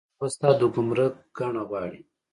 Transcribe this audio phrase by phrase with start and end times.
[0.03, 2.01] دا بسته د ګمرک ګڼه غواړي.